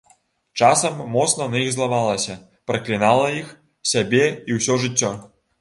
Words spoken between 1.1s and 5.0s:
моцна на іх злавалася, праклінала іх, сябе, і ўсё